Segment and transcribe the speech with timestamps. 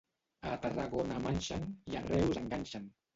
[0.51, 2.89] A Tarragona manxen i a Reus enganxen.